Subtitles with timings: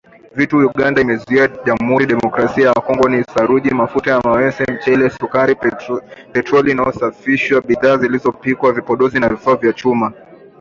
[0.37, 5.55] Vitu Uganda imezuia Jamhuri ya Kidemokrasia ya Kongo ni saruji, mafuta ya mawese, mchele, sukari,
[6.31, 10.13] petroli iliyosafishwa, bidhaa zilizopikwa, vipodozi na vifaa vya chuma.